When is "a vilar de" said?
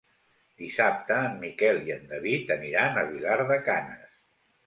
3.01-3.59